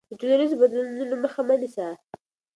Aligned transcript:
د 0.09 0.11
ټولنیزو 0.19 0.59
بدلونونو 0.61 1.15
مخه 1.23 1.41
مه 1.47 1.55
نیسه. 1.61 1.87